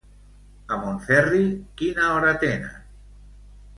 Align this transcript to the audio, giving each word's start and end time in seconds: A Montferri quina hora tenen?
A 0.75 0.79
Montferri 0.85 1.43
quina 1.81 2.09
hora 2.15 2.33
tenen? 2.45 2.81